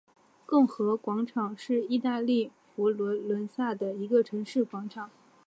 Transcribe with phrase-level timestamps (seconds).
[0.47, 5.11] 共和广场是意大利佛罗伦萨的一个城市广场。